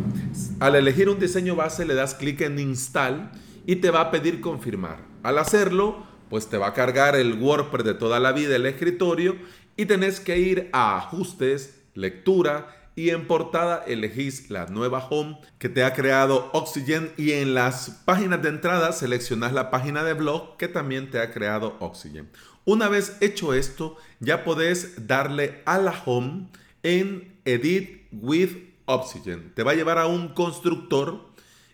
Al 0.59 0.77
elegir 0.77 1.11
un 1.11 1.19
diseño 1.19 1.55
base 1.55 1.85
le 1.85 1.93
das 1.93 2.15
clic 2.15 2.41
en 2.41 2.59
Install 2.59 3.31
y 3.67 3.77
te 3.77 3.91
va 3.91 4.01
a 4.01 4.11
pedir 4.11 4.41
confirmar. 4.41 4.97
Al 5.23 5.37
hacerlo, 5.37 6.07
pues 6.31 6.49
te 6.49 6.57
va 6.57 6.69
a 6.69 6.73
cargar 6.73 7.15
el 7.15 7.35
WordPress 7.35 7.85
de 7.85 7.93
toda 7.93 8.19
la 8.19 8.33
vida, 8.33 8.57
el 8.57 8.65
escritorio, 8.65 9.37
y 9.77 9.87
tenés 9.87 10.21
que 10.21 10.39
ir 10.39 10.69
a 10.73 10.97
Ajustes, 10.97 11.81
Lectura, 11.95 12.83
y 12.95 13.11
en 13.11 13.27
portada 13.27 13.85
elegís 13.87 14.51
la 14.51 14.67
nueva 14.67 15.07
home 15.09 15.39
que 15.59 15.69
te 15.69 15.83
ha 15.83 15.95
creado 15.95 16.51
Oxygen 16.53 17.11
y 17.17 17.33
en 17.33 17.55
las 17.55 18.03
páginas 18.05 18.43
de 18.43 18.51
entrada 18.51 18.93
seleccionas 18.93 19.53
la 19.53 19.71
página 19.71 20.05
de 20.05 20.13
blog 20.13 20.57
que 20.59 20.69
también 20.69 21.11
te 21.11 21.19
ha 21.19 21.31
creado 21.31 21.77
Oxygen. 21.81 22.29
Una 22.65 22.89
vez 22.89 23.17
hecho 23.21 23.55
esto, 23.55 23.97
ya 24.21 24.45
podés 24.45 25.07
darle 25.09 25.63
a 25.65 25.79
la 25.79 25.95
home 26.05 26.49
en 26.83 27.35
Edit 27.45 28.07
with 28.13 28.51
Oxygen. 28.85 29.53
Te 29.55 29.63
va 29.63 29.73
a 29.73 29.75
llevar 29.75 29.99
a 29.99 30.07
un 30.07 30.29
constructor 30.29 31.32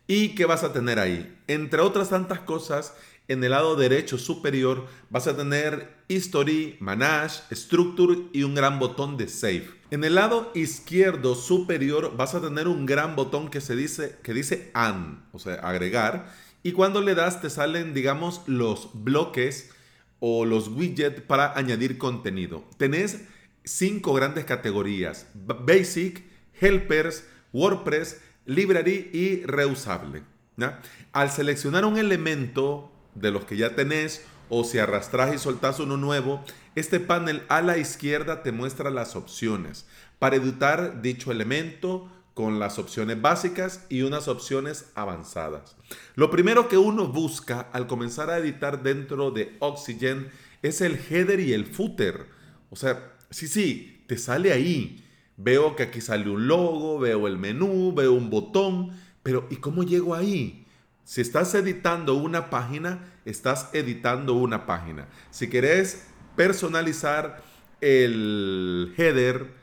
y 0.08 0.30
¿qué 0.30 0.46
vas 0.46 0.64
a 0.64 0.72
tener 0.72 0.98
ahí? 0.98 1.38
Entre 1.46 1.80
otras 1.80 2.08
tantas 2.08 2.40
cosas, 2.40 2.94
en 3.28 3.44
el 3.44 3.50
lado 3.50 3.76
derecho 3.76 4.16
superior 4.16 4.86
vas 5.10 5.26
a 5.26 5.36
tener 5.36 5.98
History, 6.08 6.78
Manage, 6.80 7.42
Structure 7.54 8.22
y 8.32 8.42
un 8.42 8.54
gran 8.54 8.78
botón 8.78 9.18
de 9.18 9.28
Save. 9.28 9.68
En 9.90 10.04
el 10.04 10.14
lado 10.14 10.50
izquierdo 10.54 11.34
superior 11.34 12.16
vas 12.16 12.34
a 12.34 12.40
tener 12.40 12.68
un 12.68 12.86
gran 12.86 13.16
botón 13.16 13.50
que, 13.50 13.60
se 13.60 13.76
dice, 13.76 14.16
que 14.22 14.32
dice 14.32 14.70
Add, 14.72 15.18
o 15.32 15.38
sea, 15.38 15.56
agregar. 15.56 16.32
Y 16.62 16.72
cuando 16.72 17.02
le 17.02 17.14
das 17.14 17.42
te 17.42 17.50
salen, 17.50 17.92
digamos, 17.92 18.40
los 18.46 18.90
bloques 18.94 19.70
o 20.20 20.46
los 20.46 20.68
widgets 20.68 21.20
para 21.20 21.56
añadir 21.56 21.98
contenido. 21.98 22.64
Tenés 22.78 23.24
cinco 23.64 24.14
grandes 24.14 24.46
categorías. 24.46 25.26
Basic, 25.34 26.24
Helpers, 26.60 27.24
WordPress, 27.52 28.20
Library 28.48 29.10
y 29.12 29.44
Reusable. 29.44 30.22
Al 31.12 31.30
seleccionar 31.30 31.84
un 31.84 31.98
elemento 31.98 32.90
de 33.14 33.30
los 33.30 33.44
que 33.44 33.58
ya 33.58 33.76
tenés 33.76 34.24
o 34.48 34.64
si 34.64 34.78
arrastras 34.78 35.34
y 35.34 35.38
soltás 35.38 35.78
uno 35.80 35.98
nuevo, 35.98 36.42
este 36.74 36.98
panel 36.98 37.42
a 37.48 37.60
la 37.60 37.76
izquierda 37.76 38.42
te 38.42 38.50
muestra 38.50 38.90
las 38.90 39.16
opciones 39.16 39.86
para 40.18 40.36
editar 40.36 41.02
dicho 41.02 41.30
elemento 41.30 42.10
con 42.32 42.58
las 42.58 42.78
opciones 42.78 43.20
básicas 43.20 43.84
y 43.90 44.02
unas 44.02 44.28
opciones 44.28 44.92
avanzadas. 44.94 45.76
Lo 46.14 46.30
primero 46.30 46.68
que 46.68 46.78
uno 46.78 47.08
busca 47.08 47.68
al 47.72 47.86
comenzar 47.86 48.30
a 48.30 48.38
editar 48.38 48.82
dentro 48.82 49.30
de 49.30 49.56
Oxygen 49.58 50.30
es 50.62 50.80
el 50.80 50.98
header 51.10 51.40
y 51.40 51.52
el 51.52 51.66
footer. 51.66 52.26
O 52.70 52.76
sea, 52.76 53.12
sí, 53.28 53.46
sí, 53.46 54.04
te 54.06 54.16
sale 54.16 54.52
ahí. 54.52 55.04
Veo 55.38 55.76
que 55.76 55.84
aquí 55.84 56.00
sale 56.00 56.28
un 56.28 56.48
logo, 56.48 56.98
veo 56.98 57.28
el 57.28 57.38
menú, 57.38 57.94
veo 57.94 58.12
un 58.12 58.28
botón, 58.28 58.90
pero 59.22 59.46
¿y 59.50 59.56
cómo 59.56 59.84
llego 59.84 60.16
ahí? 60.16 60.66
Si 61.04 61.20
estás 61.20 61.54
editando 61.54 62.14
una 62.14 62.50
página, 62.50 63.14
estás 63.24 63.70
editando 63.72 64.34
una 64.34 64.66
página. 64.66 65.06
Si 65.30 65.48
querés 65.48 66.08
personalizar 66.34 67.42
el 67.80 68.92
header, 68.96 69.54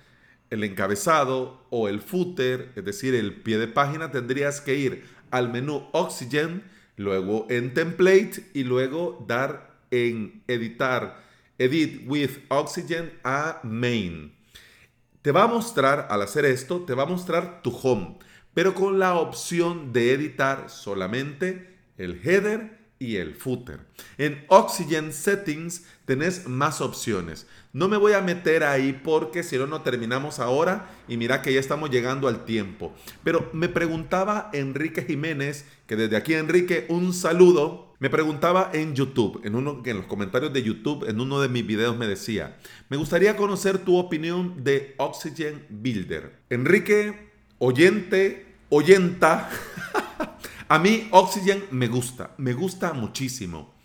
el 0.49 0.63
encabezado 0.63 1.65
o 1.69 1.89
el 1.89 1.99
footer, 1.99 2.71
es 2.75 2.85
decir, 2.85 3.13
el 3.13 3.41
pie 3.41 3.57
de 3.57 3.67
página, 3.67 4.11
tendrías 4.11 4.61
que 4.61 4.75
ir 4.75 5.03
al 5.29 5.51
menú 5.51 5.87
Oxygen, 5.91 6.63
luego 6.95 7.47
en 7.49 7.73
Template 7.73 8.49
y 8.53 8.63
luego 8.63 9.25
dar 9.27 9.75
en 9.91 10.41
editar, 10.47 11.21
Edit 11.57 12.03
with 12.07 12.31
Oxygen 12.47 13.11
a 13.23 13.59
Main. 13.63 14.34
Te 15.25 15.31
va 15.31 15.45
a 15.45 15.47
mostrar, 15.47 16.05
al 16.11 16.21
hacer 16.21 16.45
esto, 16.45 16.81
te 16.81 16.93
va 16.93 17.01
a 17.01 17.07
mostrar 17.07 17.63
tu 17.63 17.75
home 17.75 18.19
pero 18.53 18.75
con 18.75 18.99
la 18.99 19.15
opción 19.15 19.91
de 19.91 20.13
editar 20.13 20.69
solamente 20.69 21.77
el 21.97 22.21
header 22.23 22.84
y 22.99 23.17
el 23.17 23.35
footer. 23.35 23.79
En 24.17 24.45
Oxygen 24.47 25.11
Settings 25.11 25.85
tenés 26.05 26.47
más 26.47 26.81
opciones. 26.81 27.47
No 27.73 27.87
me 27.87 27.97
voy 27.97 28.13
a 28.13 28.21
meter 28.21 28.63
ahí 28.63 28.99
porque 29.03 29.43
si 29.43 29.57
no, 29.57 29.67
no 29.67 29.81
terminamos 29.81 30.39
ahora 30.39 30.89
y 31.07 31.17
mira 31.17 31.41
que 31.41 31.53
ya 31.53 31.59
estamos 31.59 31.89
llegando 31.89 32.27
al 32.27 32.45
tiempo. 32.45 32.93
Pero 33.23 33.49
me 33.53 33.67
preguntaba 33.67 34.49
Enrique 34.53 35.03
Jiménez, 35.03 35.65
que 35.87 35.95
desde 35.95 36.15
aquí 36.15 36.33
Enrique, 36.33 36.85
un 36.89 37.13
saludo. 37.13 37.93
Me 37.99 38.09
preguntaba 38.09 38.71
en 38.73 38.93
YouTube, 38.93 39.41
en, 39.43 39.55
uno, 39.55 39.81
en 39.85 39.97
los 39.97 40.05
comentarios 40.05 40.53
de 40.53 40.63
YouTube, 40.63 41.07
en 41.07 41.19
uno 41.19 41.39
de 41.39 41.47
mis 41.47 41.65
videos 41.65 41.97
me 41.97 42.07
decía, 42.07 42.57
me 42.89 42.97
gustaría 42.97 43.37
conocer 43.37 43.77
tu 43.79 43.97
opinión 43.97 44.63
de 44.63 44.95
Oxygen 44.97 45.65
Builder. 45.69 46.33
Enrique, 46.49 47.31
oyente, 47.57 48.55
oyenta, 48.69 49.49
a 50.67 50.79
mí 50.79 51.07
Oxygen 51.11 51.65
me 51.71 51.87
gusta, 51.87 52.31
me 52.37 52.53
gusta 52.53 52.93
muchísimo. 52.93 53.75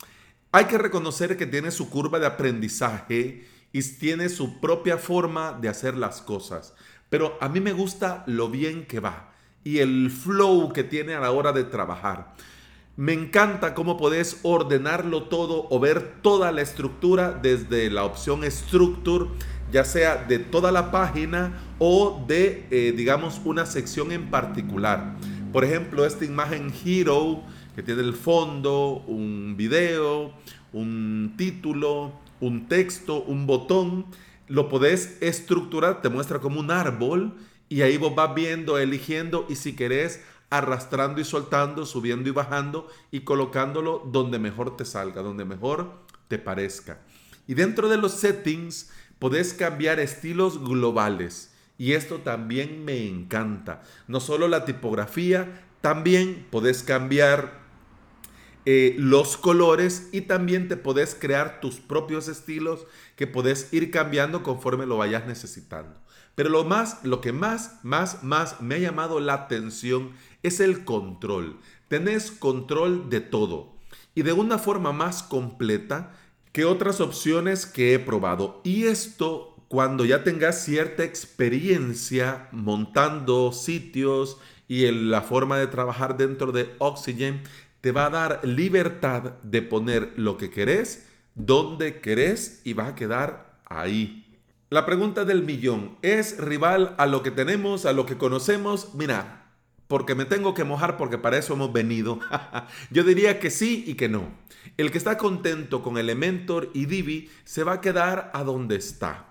Hay 0.52 0.64
que 0.64 0.78
reconocer 0.78 1.36
que 1.36 1.46
tiene 1.46 1.70
su 1.70 1.90
curva 1.90 2.18
de 2.18 2.26
aprendizaje 2.26 3.46
y 3.72 3.82
tiene 3.82 4.28
su 4.28 4.60
propia 4.60 4.98
forma 4.98 5.52
de 5.52 5.68
hacer 5.68 5.96
las 5.96 6.22
cosas. 6.22 6.74
Pero 7.08 7.36
a 7.40 7.48
mí 7.48 7.60
me 7.60 7.72
gusta 7.72 8.24
lo 8.26 8.48
bien 8.48 8.86
que 8.86 9.00
va 9.00 9.32
y 9.62 9.78
el 9.78 10.10
flow 10.10 10.72
que 10.72 10.84
tiene 10.84 11.14
a 11.14 11.20
la 11.20 11.30
hora 11.30 11.52
de 11.52 11.64
trabajar. 11.64 12.34
Me 12.96 13.12
encanta 13.12 13.74
cómo 13.74 13.96
podés 13.96 14.40
ordenarlo 14.42 15.24
todo 15.24 15.68
o 15.70 15.80
ver 15.80 16.20
toda 16.22 16.50
la 16.52 16.62
estructura 16.62 17.32
desde 17.32 17.90
la 17.90 18.04
opción 18.04 18.42
Structure 18.50 19.26
ya 19.72 19.84
sea 19.84 20.16
de 20.16 20.38
toda 20.38 20.72
la 20.72 20.90
página 20.90 21.52
o 21.78 22.24
de, 22.26 22.66
eh, 22.70 22.92
digamos, 22.96 23.40
una 23.44 23.66
sección 23.66 24.12
en 24.12 24.30
particular. 24.30 25.16
Por 25.52 25.64
ejemplo, 25.64 26.06
esta 26.06 26.24
imagen 26.24 26.72
Hero, 26.84 27.42
que 27.74 27.82
tiene 27.82 28.02
el 28.02 28.14
fondo, 28.14 29.02
un 29.06 29.54
video, 29.56 30.32
un 30.72 31.34
título, 31.36 32.12
un 32.40 32.68
texto, 32.68 33.22
un 33.22 33.46
botón, 33.46 34.06
lo 34.48 34.68
podés 34.68 35.18
estructurar, 35.20 36.02
te 36.02 36.08
muestra 36.08 36.38
como 36.38 36.60
un 36.60 36.70
árbol 36.70 37.34
y 37.68 37.82
ahí 37.82 37.96
vos 37.96 38.14
vas 38.14 38.34
viendo, 38.34 38.78
eligiendo 38.78 39.46
y 39.48 39.56
si 39.56 39.74
querés 39.74 40.22
arrastrando 40.50 41.20
y 41.20 41.24
soltando, 41.24 41.86
subiendo 41.86 42.28
y 42.28 42.32
bajando 42.32 42.88
y 43.10 43.20
colocándolo 43.20 44.08
donde 44.10 44.38
mejor 44.38 44.76
te 44.76 44.84
salga, 44.84 45.22
donde 45.22 45.44
mejor 45.44 45.92
te 46.28 46.38
parezca. 46.38 47.00
Y 47.46 47.54
dentro 47.54 47.88
de 47.88 47.96
los 47.96 48.12
settings 48.12 48.90
Podés 49.20 49.52
cambiar 49.52 50.00
estilos 50.00 50.64
globales 50.64 51.49
y 51.80 51.94
esto 51.94 52.18
también 52.18 52.84
me 52.84 53.08
encanta. 53.08 53.80
No 54.06 54.20
solo 54.20 54.48
la 54.48 54.66
tipografía, 54.66 55.62
también 55.80 56.46
podés 56.50 56.82
cambiar 56.82 57.58
eh, 58.66 58.94
los 58.98 59.38
colores 59.38 60.10
y 60.12 60.20
también 60.20 60.68
te 60.68 60.76
podés 60.76 61.16
crear 61.18 61.58
tus 61.62 61.76
propios 61.76 62.28
estilos 62.28 62.86
que 63.16 63.26
podés 63.26 63.72
ir 63.72 63.90
cambiando 63.90 64.42
conforme 64.42 64.84
lo 64.84 64.98
vayas 64.98 65.26
necesitando. 65.26 65.98
Pero 66.34 66.50
lo 66.50 66.64
más, 66.64 67.02
lo 67.02 67.22
que 67.22 67.32
más, 67.32 67.80
más, 67.82 68.22
más 68.22 68.60
me 68.60 68.74
ha 68.74 68.78
llamado 68.78 69.18
la 69.18 69.32
atención 69.32 70.10
es 70.42 70.60
el 70.60 70.84
control. 70.84 71.60
Tenés 71.88 72.30
control 72.30 73.08
de 73.08 73.22
todo 73.22 73.78
y 74.14 74.20
de 74.20 74.34
una 74.34 74.58
forma 74.58 74.92
más 74.92 75.22
completa 75.22 76.12
que 76.52 76.64
otras 76.64 77.00
opciones 77.00 77.66
que 77.66 77.94
he 77.94 77.98
probado. 77.98 78.60
Y 78.64 78.84
esto, 78.84 79.49
cuando 79.70 80.04
ya 80.04 80.24
tengas 80.24 80.64
cierta 80.64 81.04
experiencia 81.04 82.48
montando 82.50 83.52
sitios 83.52 84.38
y 84.66 84.86
en 84.86 85.12
la 85.12 85.22
forma 85.22 85.58
de 85.58 85.68
trabajar 85.68 86.16
dentro 86.16 86.50
de 86.50 86.74
Oxygen, 86.78 87.42
te 87.80 87.92
va 87.92 88.06
a 88.06 88.10
dar 88.10 88.40
libertad 88.42 89.34
de 89.44 89.62
poner 89.62 90.12
lo 90.16 90.36
que 90.36 90.50
querés, 90.50 91.06
donde 91.36 92.00
querés 92.00 92.62
y 92.64 92.72
va 92.72 92.88
a 92.88 92.94
quedar 92.96 93.60
ahí. 93.64 94.26
La 94.70 94.86
pregunta 94.86 95.24
del 95.24 95.44
millón, 95.44 95.98
¿es 96.02 96.38
rival 96.38 96.96
a 96.98 97.06
lo 97.06 97.22
que 97.22 97.30
tenemos, 97.30 97.86
a 97.86 97.92
lo 97.92 98.06
que 98.06 98.18
conocemos? 98.18 98.92
Mira, 98.94 99.52
porque 99.86 100.16
me 100.16 100.24
tengo 100.24 100.52
que 100.52 100.64
mojar 100.64 100.96
porque 100.96 101.16
para 101.16 101.38
eso 101.38 101.54
hemos 101.54 101.72
venido. 101.72 102.18
Yo 102.90 103.04
diría 103.04 103.38
que 103.38 103.50
sí 103.50 103.84
y 103.86 103.94
que 103.94 104.08
no. 104.08 104.32
El 104.76 104.90
que 104.90 104.98
está 104.98 105.16
contento 105.16 105.80
con 105.80 105.96
Elementor 105.96 106.70
y 106.74 106.86
Divi 106.86 107.30
se 107.44 107.62
va 107.62 107.74
a 107.74 107.80
quedar 107.80 108.32
a 108.34 108.42
donde 108.42 108.74
está. 108.74 109.29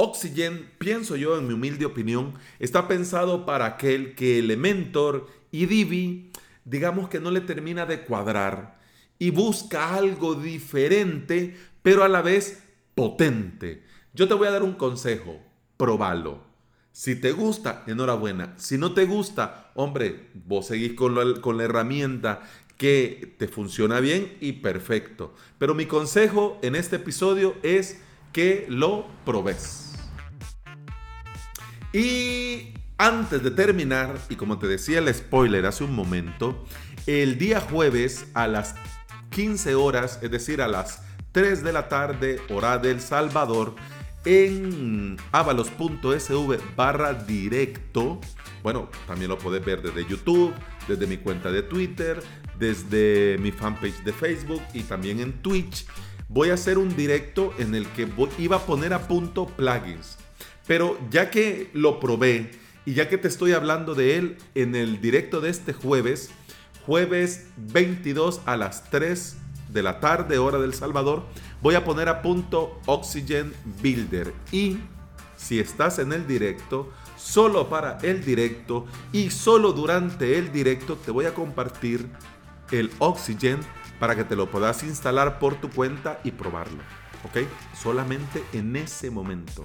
Oxygen, 0.00 0.70
pienso 0.78 1.16
yo 1.16 1.36
en 1.36 1.48
mi 1.48 1.54
humilde 1.54 1.84
opinión, 1.84 2.34
está 2.60 2.86
pensado 2.86 3.44
para 3.44 3.66
aquel 3.66 4.14
que 4.14 4.38
Elementor 4.38 5.26
y 5.50 5.66
Divi, 5.66 6.30
digamos 6.64 7.08
que 7.08 7.18
no 7.18 7.32
le 7.32 7.40
termina 7.40 7.84
de 7.84 8.02
cuadrar 8.02 8.78
y 9.18 9.30
busca 9.30 9.96
algo 9.96 10.36
diferente, 10.36 11.56
pero 11.82 12.04
a 12.04 12.08
la 12.08 12.22
vez 12.22 12.62
potente. 12.94 13.82
Yo 14.14 14.28
te 14.28 14.34
voy 14.34 14.46
a 14.46 14.52
dar 14.52 14.62
un 14.62 14.74
consejo, 14.74 15.40
probalo. 15.76 16.44
Si 16.92 17.16
te 17.16 17.32
gusta, 17.32 17.82
enhorabuena. 17.88 18.54
Si 18.56 18.78
no 18.78 18.94
te 18.94 19.04
gusta, 19.04 19.72
hombre, 19.74 20.28
vos 20.46 20.68
seguís 20.68 20.92
con 20.92 21.16
la, 21.16 21.40
con 21.40 21.56
la 21.56 21.64
herramienta 21.64 22.42
que 22.76 23.34
te 23.36 23.48
funciona 23.48 23.98
bien 23.98 24.36
y 24.40 24.52
perfecto. 24.52 25.34
Pero 25.58 25.74
mi 25.74 25.86
consejo 25.86 26.56
en 26.62 26.76
este 26.76 26.94
episodio 26.96 27.56
es 27.64 28.00
que 28.32 28.64
lo 28.68 29.04
probes. 29.24 29.87
Y 31.92 32.74
antes 32.98 33.42
de 33.42 33.50
terminar, 33.50 34.18
y 34.28 34.36
como 34.36 34.58
te 34.58 34.66
decía 34.66 34.98
el 34.98 35.12
spoiler 35.14 35.66
hace 35.66 35.84
un 35.84 35.94
momento, 35.94 36.64
el 37.06 37.38
día 37.38 37.60
jueves 37.60 38.26
a 38.34 38.46
las 38.46 38.74
15 39.30 39.74
horas, 39.74 40.18
es 40.22 40.30
decir, 40.30 40.60
a 40.60 40.68
las 40.68 41.02
3 41.32 41.62
de 41.62 41.72
la 41.72 41.88
tarde, 41.88 42.40
hora 42.50 42.78
del 42.78 43.00
Salvador, 43.00 43.74
en 44.24 45.16
avalos.sv 45.32 46.58
barra 46.76 47.14
directo. 47.14 48.20
Bueno, 48.62 48.90
también 49.06 49.30
lo 49.30 49.38
puedes 49.38 49.64
ver 49.64 49.80
desde 49.80 50.04
YouTube, 50.06 50.52
desde 50.86 51.06
mi 51.06 51.16
cuenta 51.18 51.50
de 51.50 51.62
Twitter, 51.62 52.20
desde 52.58 53.38
mi 53.38 53.52
fanpage 53.52 54.02
de 54.02 54.12
Facebook 54.12 54.62
y 54.74 54.82
también 54.82 55.20
en 55.20 55.40
Twitch. 55.40 55.86
Voy 56.28 56.50
a 56.50 56.54
hacer 56.54 56.76
un 56.76 56.94
directo 56.94 57.54
en 57.58 57.74
el 57.74 57.86
que 57.88 58.08
iba 58.38 58.56
a 58.56 58.66
poner 58.66 58.92
a 58.92 59.06
punto 59.06 59.46
plugins. 59.46 60.18
Pero 60.68 60.96
ya 61.10 61.30
que 61.30 61.70
lo 61.72 61.98
probé 61.98 62.52
y 62.84 62.94
ya 62.94 63.08
que 63.08 63.18
te 63.18 63.26
estoy 63.26 63.52
hablando 63.52 63.96
de 63.96 64.16
él 64.16 64.36
en 64.54 64.76
el 64.76 65.00
directo 65.00 65.40
de 65.40 65.50
este 65.50 65.72
jueves, 65.72 66.30
jueves 66.86 67.48
22 67.56 68.42
a 68.46 68.56
las 68.56 68.88
3 68.90 69.36
de 69.70 69.82
la 69.82 69.98
tarde, 69.98 70.38
hora 70.38 70.58
del 70.58 70.74
Salvador, 70.74 71.24
voy 71.60 71.74
a 71.74 71.84
poner 71.84 72.08
a 72.08 72.22
punto 72.22 72.80
Oxygen 72.86 73.52
Builder. 73.82 74.32
Y 74.52 74.78
si 75.36 75.58
estás 75.58 75.98
en 75.98 76.12
el 76.12 76.26
directo, 76.26 76.92
solo 77.16 77.68
para 77.68 77.98
el 78.02 78.24
directo 78.24 78.86
y 79.12 79.30
solo 79.30 79.72
durante 79.72 80.38
el 80.38 80.52
directo 80.52 80.96
te 80.96 81.10
voy 81.10 81.24
a 81.24 81.34
compartir 81.34 82.08
el 82.70 82.90
Oxygen 82.98 83.60
para 83.98 84.14
que 84.14 84.24
te 84.24 84.36
lo 84.36 84.50
puedas 84.50 84.82
instalar 84.82 85.38
por 85.38 85.60
tu 85.60 85.70
cuenta 85.70 86.20
y 86.24 86.30
probarlo. 86.30 86.82
¿Ok? 87.24 87.46
Solamente 87.74 88.44
en 88.52 88.76
ese 88.76 89.10
momento. 89.10 89.64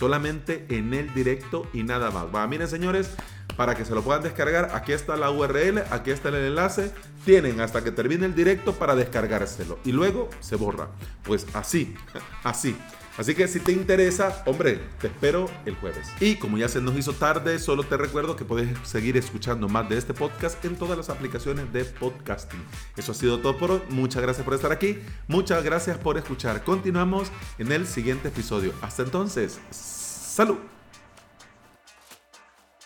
Solamente 0.00 0.64
en 0.70 0.94
el 0.94 1.12
directo 1.12 1.68
y 1.74 1.82
nada 1.82 2.10
más. 2.10 2.34
Va, 2.34 2.46
miren 2.46 2.68
señores, 2.68 3.14
para 3.56 3.74
que 3.74 3.84
se 3.84 3.94
lo 3.94 4.02
puedan 4.02 4.22
descargar, 4.22 4.70
aquí 4.74 4.92
está 4.92 5.16
la 5.16 5.30
URL, 5.30 5.82
aquí 5.90 6.10
está 6.10 6.28
el 6.30 6.36
enlace. 6.36 6.92
Tienen 7.24 7.60
hasta 7.60 7.84
que 7.84 7.90
termine 7.90 8.26
el 8.26 8.34
directo 8.34 8.74
para 8.74 8.94
descargárselo. 8.94 9.78
Y 9.84 9.92
luego 9.92 10.30
se 10.40 10.56
borra. 10.56 10.88
Pues 11.22 11.46
así, 11.54 11.94
así. 12.44 12.76
Así 13.18 13.34
que 13.34 13.48
si 13.48 13.60
te 13.60 13.72
interesa, 13.72 14.42
hombre, 14.46 14.80
te 14.98 15.08
espero 15.08 15.50
el 15.66 15.74
jueves. 15.74 16.08
Y 16.20 16.36
como 16.36 16.56
ya 16.56 16.68
se 16.68 16.80
nos 16.80 16.96
hizo 16.96 17.12
tarde, 17.12 17.58
solo 17.58 17.82
te 17.82 17.98
recuerdo 17.98 18.34
que 18.34 18.46
puedes 18.46 18.70
seguir 18.88 19.16
escuchando 19.18 19.68
más 19.68 19.88
de 19.90 19.98
este 19.98 20.14
podcast 20.14 20.64
en 20.64 20.76
todas 20.76 20.96
las 20.96 21.10
aplicaciones 21.10 21.70
de 21.70 21.84
podcasting. 21.84 22.62
Eso 22.96 23.12
ha 23.12 23.14
sido 23.14 23.40
todo 23.40 23.58
por 23.58 23.72
hoy. 23.72 23.82
Muchas 23.90 24.22
gracias 24.22 24.44
por 24.44 24.54
estar 24.54 24.72
aquí. 24.72 25.00
Muchas 25.28 25.62
gracias 25.64 25.98
por 25.98 26.16
escuchar. 26.16 26.64
Continuamos 26.64 27.30
en 27.58 27.72
el 27.72 27.86
siguiente 27.86 28.28
episodio. 28.28 28.72
Hasta 28.80 29.02
entonces, 29.02 29.60
salud. 29.70 30.79